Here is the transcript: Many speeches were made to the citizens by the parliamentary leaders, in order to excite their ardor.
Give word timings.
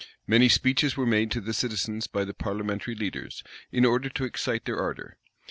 Many 0.25 0.49
speeches 0.49 0.97
were 0.97 1.05
made 1.05 1.29
to 1.29 1.39
the 1.39 1.53
citizens 1.53 2.07
by 2.07 2.25
the 2.25 2.33
parliamentary 2.33 2.95
leaders, 2.95 3.43
in 3.71 3.85
order 3.85 4.09
to 4.09 4.23
excite 4.25 4.65
their 4.65 4.79
ardor. 4.79 5.19